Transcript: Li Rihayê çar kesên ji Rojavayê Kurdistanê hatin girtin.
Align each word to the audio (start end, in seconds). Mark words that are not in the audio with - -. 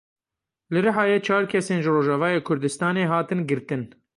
Li 0.71 0.79
Rihayê 0.85 1.17
çar 1.27 1.43
kesên 1.51 1.79
ji 1.83 1.89
Rojavayê 1.95 2.41
Kurdistanê 2.47 3.05
hatin 3.11 3.41
girtin. 3.49 3.83